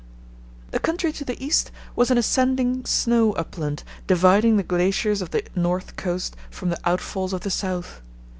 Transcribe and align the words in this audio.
The 0.71 0.79
country 0.79 1.11
to 1.11 1.23
the 1.23 1.39
east 1.39 1.69
was 1.95 2.09
an 2.09 2.17
ascending 2.17 2.85
snow 2.85 3.33
upland 3.33 3.83
dividing 4.07 4.57
the 4.57 4.63
glaciers 4.63 5.21
of 5.21 5.29
the 5.29 5.43
north 5.55 5.95
coast 5.95 6.35
from 6.49 6.69
the 6.71 6.89
outfalls 6.89 7.33
of 7.33 7.41
the 7.41 7.51
south. 7.51 8.01